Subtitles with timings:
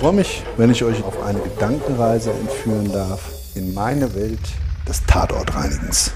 [0.00, 4.40] Ich freue mich, wenn ich euch auf eine Gedankenreise entführen darf in meine Welt
[4.88, 6.14] des Tatortreinigens.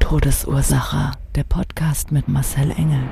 [0.00, 1.12] Todesursache.
[1.36, 3.04] Der Podcast mit Marcel Engel.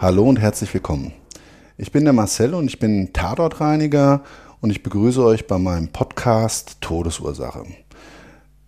[0.00, 1.12] Hallo und herzlich willkommen.
[1.76, 4.22] Ich bin der Marcel und ich bin Tatortreiniger
[4.60, 7.64] und ich begrüße euch bei meinem Podcast Todesursache.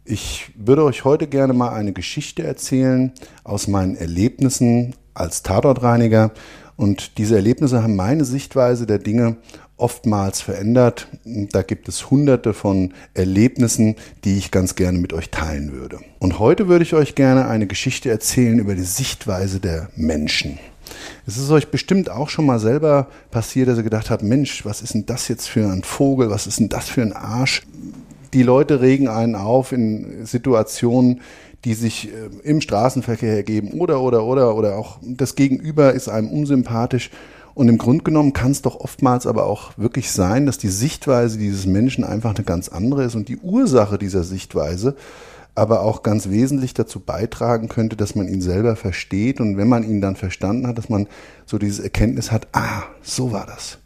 [0.04, 3.12] Ich würde euch heute gerne mal eine Geschichte erzählen
[3.44, 6.32] aus meinen Erlebnissen als Tatortreiniger
[6.76, 9.36] und diese Erlebnisse haben meine Sichtweise der Dinge
[9.76, 11.08] oftmals verändert.
[11.24, 15.98] Da gibt es hunderte von Erlebnissen, die ich ganz gerne mit euch teilen würde.
[16.20, 20.58] Und heute würde ich euch gerne eine Geschichte erzählen über die Sichtweise der Menschen.
[21.26, 24.82] Es ist euch bestimmt auch schon mal selber passiert, dass ihr gedacht habt, Mensch, was
[24.82, 27.62] ist denn das jetzt für ein Vogel, was ist denn das für ein Arsch?
[28.32, 31.20] Die Leute regen einen auf in Situationen,
[31.64, 36.30] die sich äh, im Straßenverkehr ergeben oder, oder, oder, oder auch das Gegenüber ist einem
[36.30, 37.10] unsympathisch.
[37.54, 41.38] Und im Grunde genommen kann es doch oftmals aber auch wirklich sein, dass die Sichtweise
[41.38, 44.96] dieses Menschen einfach eine ganz andere ist und die Ursache dieser Sichtweise
[45.54, 49.84] aber auch ganz wesentlich dazu beitragen könnte, dass man ihn selber versteht und wenn man
[49.84, 51.06] ihn dann verstanden hat, dass man
[51.46, 53.78] so dieses Erkenntnis hat, ah, so war das.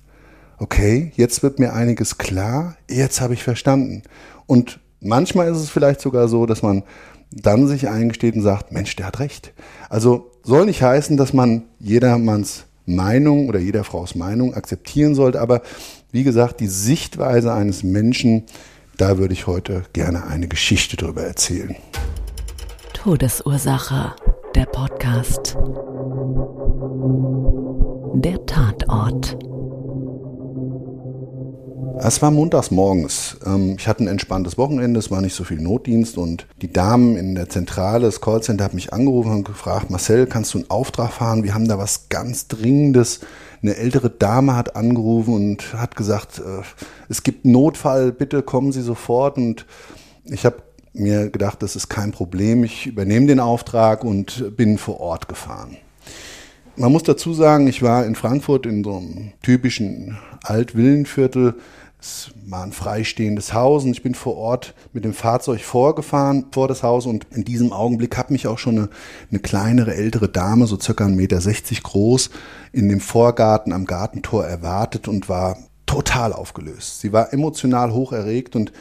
[0.59, 4.03] Okay, jetzt wird mir einiges klar, jetzt habe ich verstanden.
[4.47, 6.85] Und manchmal ist es vielleicht sogar so, dass man
[7.31, 9.53] dann sich eingesteht und sagt, Mensch, der hat recht.
[9.89, 15.63] Also soll nicht heißen, dass man jedermanns Meinung oder jeder Frau's Meinung akzeptieren sollte, aber
[16.11, 18.45] wie gesagt, die Sichtweise eines Menschen
[18.99, 21.77] da würde ich heute gerne eine Geschichte drüber erzählen.
[22.95, 24.17] Todesursache,
[24.57, 25.57] der Podcast.
[28.15, 29.39] Der Tatort.
[32.01, 33.37] Es war montags morgens.
[33.45, 37.17] Ähm, ich hatte ein entspanntes Wochenende, es war nicht so viel Notdienst und die Damen
[37.17, 41.13] in der Zentrale des Callcenter haben mich angerufen und gefragt, Marcel, kannst du einen Auftrag
[41.13, 41.43] fahren?
[41.43, 43.21] Wir haben da was ganz Dringendes
[43.63, 46.63] eine ältere Dame hat angerufen und hat gesagt, äh,
[47.09, 49.37] es gibt einen Notfall, bitte kommen Sie sofort.
[49.37, 49.67] Und
[50.25, 52.65] ich habe mir gedacht, das ist kein Problem.
[52.65, 55.77] Ich übernehme den Auftrag und bin vor Ort gefahren.
[56.77, 61.55] Man muss dazu sagen, ich war in Frankfurt in so einem typischen Altvillenviertel.
[62.01, 66.69] Es war ein freistehendes Haus und ich bin vor Ort mit dem Fahrzeug vorgefahren vor
[66.69, 68.89] das Haus und in diesem Augenblick hat mich auch schon eine,
[69.31, 72.31] eine kleinere, ältere Dame, so circa 1,60 Meter groß,
[72.73, 77.01] in dem Vorgarten am Gartentor erwartet und war total aufgelöst.
[77.01, 78.73] Sie war emotional hoch erregt und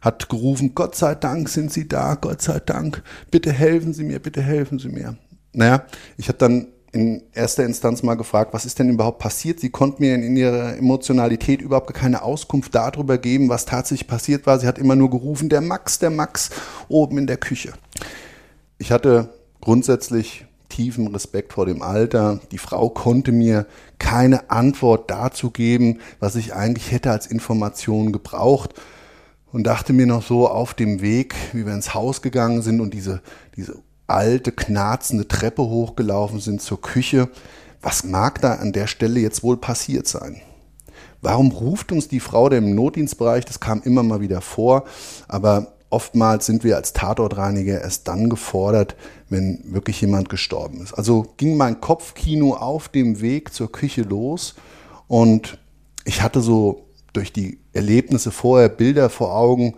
[0.00, 4.18] hat gerufen, Gott sei Dank sind Sie da, Gott sei Dank, bitte helfen Sie mir,
[4.18, 5.16] bitte helfen Sie mir.
[5.52, 5.84] Naja,
[6.16, 9.58] ich habe dann in erster Instanz mal gefragt, was ist denn überhaupt passiert?
[9.58, 14.60] Sie konnte mir in ihrer Emotionalität überhaupt keine Auskunft darüber geben, was tatsächlich passiert war.
[14.60, 16.50] Sie hat immer nur gerufen, der Max, der Max,
[16.88, 17.72] oben in der Küche.
[18.78, 22.40] Ich hatte grundsätzlich tiefen Respekt vor dem Alter.
[22.52, 23.66] Die Frau konnte mir
[23.98, 28.74] keine Antwort dazu geben, was ich eigentlich hätte als Information gebraucht
[29.52, 32.94] und dachte mir noch so auf dem Weg, wie wir ins Haus gegangen sind und
[32.94, 33.20] diese,
[33.56, 37.28] diese alte, knarzende Treppe hochgelaufen sind zur Küche.
[37.82, 40.40] Was mag da an der Stelle jetzt wohl passiert sein?
[41.20, 43.44] Warum ruft uns die Frau denn im Notdienstbereich?
[43.44, 44.84] Das kam immer mal wieder vor,
[45.26, 48.96] aber oftmals sind wir als Tatortreiniger erst dann gefordert,
[49.30, 50.92] wenn wirklich jemand gestorben ist.
[50.92, 54.54] Also ging mein Kopfkino auf dem Weg zur Küche los
[55.08, 55.58] und
[56.04, 59.74] ich hatte so durch die Erlebnisse vorher Bilder vor Augen,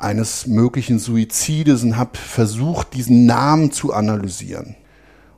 [0.00, 4.76] eines möglichen Suizides und habe versucht, diesen Namen zu analysieren.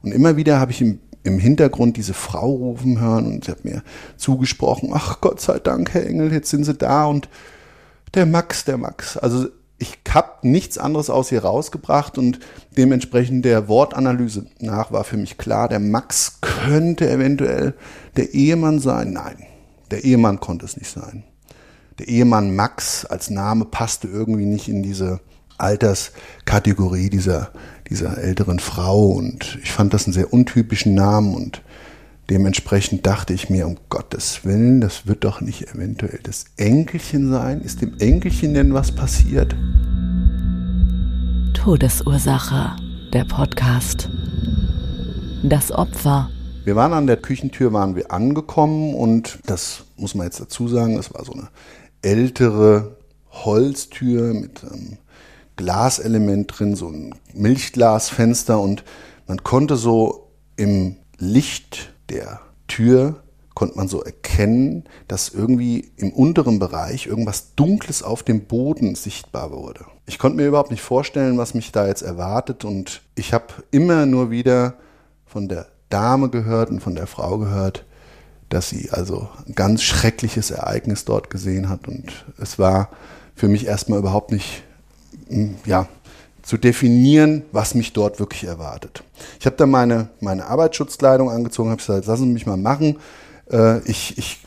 [0.02, 3.64] Und immer wieder habe ich im, im Hintergrund diese Frau rufen hören und sie hat
[3.64, 3.82] mir
[4.16, 7.28] zugesprochen, ach Gott sei Dank, Herr Engel, jetzt sind Sie da und
[8.14, 9.16] der Max, der Max.
[9.16, 9.48] Also
[9.78, 12.38] ich habe nichts anderes aus ihr rausgebracht und
[12.76, 17.74] dementsprechend der Wortanalyse nach war für mich klar, der Max könnte eventuell
[18.16, 19.12] der Ehemann sein.
[19.12, 19.38] Nein,
[19.90, 21.24] Der Ehemann konnte es nicht sein.
[21.98, 25.20] Der Ehemann Max als Name passte irgendwie nicht in diese
[25.58, 27.50] Alterskategorie dieser,
[27.90, 31.62] dieser älteren Frau und ich fand das einen sehr untypischen Namen und
[32.30, 37.60] dementsprechend dachte ich mir, um Gottes Willen, das wird doch nicht eventuell das Enkelchen sein.
[37.60, 39.54] Ist dem Enkelchen denn was passiert?
[41.52, 42.76] Todesursache,
[43.12, 44.08] der Podcast.
[45.42, 46.30] Das Opfer.
[46.64, 50.98] Wir waren an der Küchentür, waren wir angekommen und das muss man jetzt dazu sagen,
[50.98, 51.48] es war so eine
[52.02, 52.96] ältere
[53.31, 54.99] Holztür mit einem
[55.56, 58.84] Glaselement drin, so ein Milchglasfenster und
[59.26, 63.22] man konnte so im Licht der Tür
[63.54, 69.50] konnte man so erkennen, dass irgendwie im unteren Bereich irgendwas Dunkles auf dem Boden sichtbar
[69.50, 69.84] wurde.
[70.06, 74.06] Ich konnte mir überhaupt nicht vorstellen, was mich da jetzt erwartet und ich habe immer
[74.06, 74.75] nur wieder
[75.26, 77.84] von der Dame gehört und von der Frau gehört,
[78.52, 82.90] dass sie also ein ganz schreckliches Ereignis dort gesehen hat und es war
[83.34, 84.62] für mich erstmal überhaupt nicht
[85.64, 85.88] ja,
[86.43, 89.02] zu definieren, was mich dort wirklich erwartet.
[89.40, 92.99] Ich habe dann meine, meine Arbeitsschutzkleidung angezogen, habe gesagt, lassen Sie mich mal machen.
[93.50, 94.40] Äh, ich, ich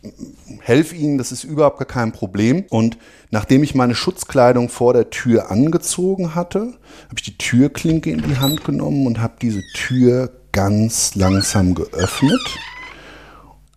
[0.59, 2.65] helfe Ihnen, das ist überhaupt gar kein Problem.
[2.69, 2.97] Und
[3.31, 6.59] nachdem ich meine Schutzkleidung vor der Tür angezogen hatte,
[7.05, 12.41] habe ich die Türklinke in die Hand genommen und habe diese Tür ganz langsam geöffnet.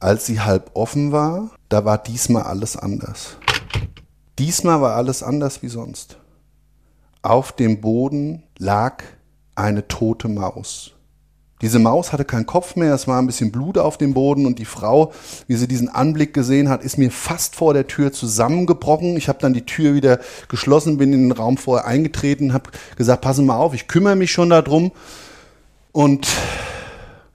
[0.01, 3.37] Als sie halb offen war, da war diesmal alles anders.
[4.39, 6.19] Diesmal war alles anders wie sonst.
[7.23, 9.03] Auf dem Boden lag
[9.57, 10.93] eine tote Maus.
[11.63, 14.61] Diese Maus hatte keinen Kopf mehr, es war ein bisschen Blut auf dem Boden und
[14.61, 15.13] die Frau,
[15.49, 19.17] wie sie diesen Anblick gesehen hat, ist mir fast vor der Tür zusammengebrochen.
[19.17, 23.23] Ich habe dann die Tür wieder geschlossen, bin in den Raum vorher eingetreten, habe gesagt,
[23.23, 24.93] passen mal auf, ich kümmere mich schon darum
[25.91, 26.29] und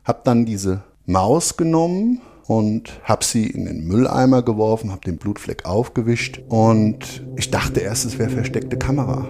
[0.06, 5.66] habe dann diese Maus genommen und habe sie in den Mülleimer geworfen, habe den Blutfleck
[5.66, 9.28] aufgewischt und ich dachte erst, es wäre versteckte Kamera.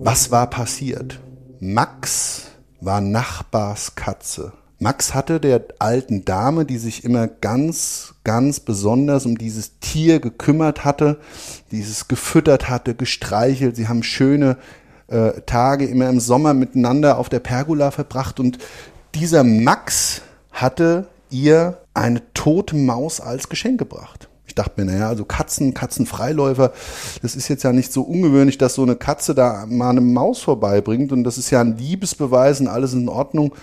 [0.00, 1.20] Was war passiert?
[1.60, 2.46] Max
[2.80, 4.52] war Nachbars Katze.
[4.80, 10.84] Max hatte der alten Dame, die sich immer ganz, ganz besonders um dieses Tier gekümmert
[10.84, 11.18] hatte,
[11.72, 13.74] dieses gefüttert hatte, gestreichelt.
[13.74, 14.56] Sie haben schöne
[15.08, 18.58] äh, Tage immer im Sommer miteinander auf der Pergola verbracht und
[19.18, 20.22] dieser Max
[20.52, 24.28] hatte ihr eine tote Maus als Geschenk gebracht.
[24.46, 26.72] Ich dachte mir, naja, also Katzen, Katzenfreiläufer,
[27.20, 30.40] das ist jetzt ja nicht so ungewöhnlich, dass so eine Katze da mal eine Maus
[30.40, 33.54] vorbeibringt und das ist ja ein Liebesbeweis und alles in Ordnung.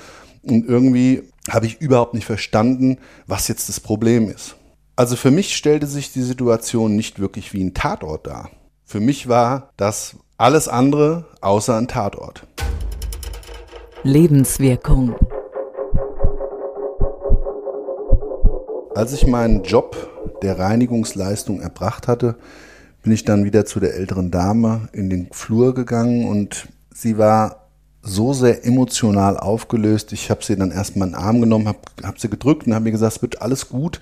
[0.44, 4.58] Und irgendwie habe ich überhaupt nicht verstanden, was jetzt das Problem ist.
[4.98, 8.50] Also für mich stellte sich die Situation nicht wirklich wie ein Tatort dar.
[8.84, 12.46] Für mich war das alles andere außer ein Tatort.
[14.06, 15.16] Lebenswirkung.
[18.96, 20.10] Als ich meinen Job
[20.42, 22.38] der Reinigungsleistung erbracht hatte,
[23.04, 27.68] bin ich dann wieder zu der älteren Dame in den Flur gegangen und sie war
[28.02, 30.14] so sehr emotional aufgelöst.
[30.14, 32.86] Ich habe sie dann erstmal in den Arm genommen, habe hab sie gedrückt und habe
[32.86, 34.00] mir gesagt, es wird alles gut.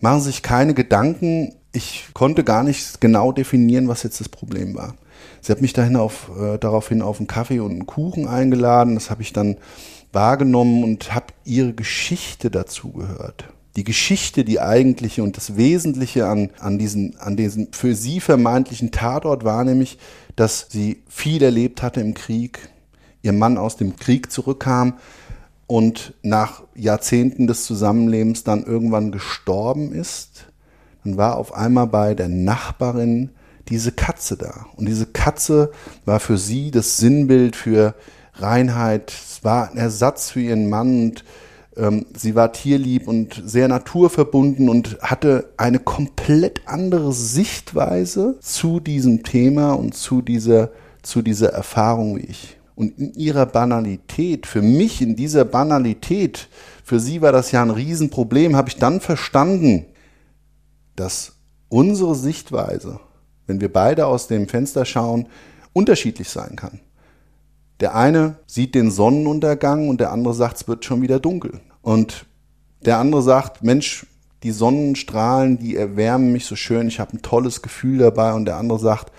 [0.00, 1.54] Machen Sie sich keine Gedanken.
[1.70, 4.96] Ich konnte gar nicht genau definieren, was jetzt das Problem war.
[5.40, 8.96] Sie hat mich dahin auf, äh, daraufhin auf einen Kaffee und einen Kuchen eingeladen.
[8.96, 9.56] Das habe ich dann
[10.12, 13.44] wahrgenommen und habe ihre Geschichte dazu gehört.
[13.76, 18.90] Die Geschichte, die eigentliche und das Wesentliche an, an, diesen, an diesem für sie vermeintlichen
[18.90, 19.98] Tatort war nämlich,
[20.34, 22.70] dass sie viel erlebt hatte im Krieg,
[23.22, 24.94] ihr Mann aus dem Krieg zurückkam
[25.66, 30.46] und nach Jahrzehnten des Zusammenlebens dann irgendwann gestorben ist.
[31.04, 33.30] Dann war auf einmal bei der Nachbarin
[33.68, 34.66] diese Katze da.
[34.76, 35.72] Und diese Katze
[36.04, 37.94] war für sie das Sinnbild für
[38.34, 39.10] Reinheit.
[39.10, 41.24] Es war ein Ersatz für ihren Mann und
[42.14, 49.74] sie war tierlieb und sehr naturverbunden und hatte eine komplett andere Sichtweise zu diesem Thema
[49.74, 50.70] und zu dieser,
[51.02, 52.56] zu dieser Erfahrung wie ich.
[52.74, 56.48] Und in ihrer Banalität, für mich in dieser Banalität,
[56.84, 59.86] für sie war das ja ein Riesenproblem, habe ich dann verstanden,
[60.94, 61.36] dass
[61.68, 63.00] unsere Sichtweise
[63.46, 65.26] wenn wir beide aus dem Fenster schauen,
[65.72, 66.80] unterschiedlich sein kann.
[67.80, 71.60] Der eine sieht den Sonnenuntergang und der andere sagt, es wird schon wieder dunkel.
[71.86, 72.26] Und
[72.84, 74.06] der andere sagt, Mensch,
[74.42, 78.32] die Sonnenstrahlen, die erwärmen mich so schön, ich habe ein tolles Gefühl dabei.
[78.32, 79.12] Und der andere sagt,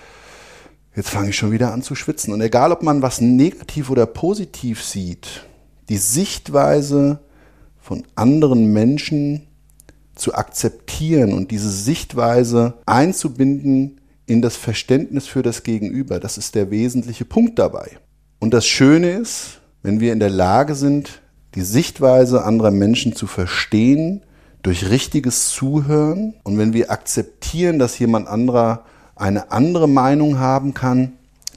[0.93, 2.33] jetzt fange ich schon wieder an zu schwitzen.
[2.33, 5.45] Und egal, ob man was negativ oder positiv sieht,
[5.87, 7.19] die Sichtweise
[7.79, 9.47] von anderen Menschen
[10.15, 16.19] zu akzeptieren und diese Sichtweise einzubinden in das Verständnis für das Gegenüber.
[16.19, 17.91] Das ist der wesentliche Punkt dabei.
[18.39, 21.21] Und das Schöne ist, wenn wir in der Lage sind,
[21.55, 24.23] die Sichtweise anderer Menschen zu verstehen,
[24.63, 28.83] durch richtiges Zuhören und wenn wir akzeptieren, dass jemand anderer
[29.15, 31.13] eine andere Meinung haben kann,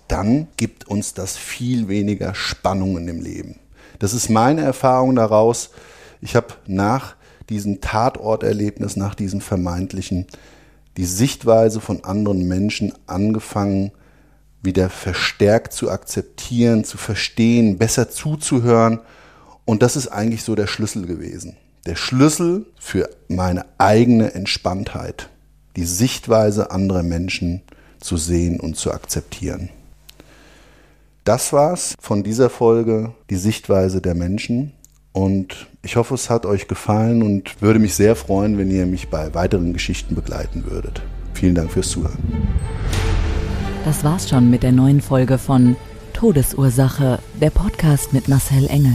[0.09, 3.57] dann gibt uns das viel weniger Spannungen im Leben.
[3.99, 5.71] Das ist meine Erfahrung daraus.
[6.21, 7.15] Ich habe nach
[7.49, 10.27] diesem Tatorterlebnis, nach diesem vermeintlichen,
[10.97, 13.93] die Sichtweise von anderen Menschen angefangen,
[14.63, 19.01] wieder verstärkt zu akzeptieren, zu verstehen, besser zuzuhören.
[19.65, 21.57] Und das ist eigentlich so der Schlüssel gewesen.
[21.87, 25.29] Der Schlüssel für meine eigene Entspanntheit,
[25.77, 27.63] die Sichtweise anderer Menschen
[28.01, 29.71] zu sehen und zu akzeptieren.
[31.25, 34.73] Das war's von dieser Folge, die Sichtweise der Menschen.
[35.13, 39.09] Und ich hoffe, es hat euch gefallen und würde mich sehr freuen, wenn ihr mich
[39.09, 41.03] bei weiteren Geschichten begleiten würdet.
[41.35, 42.19] Vielen Dank fürs Zuhören.
[43.85, 45.77] Das war's schon mit der neuen Folge von
[46.13, 48.95] Todesursache, der Podcast mit Marcel Engel,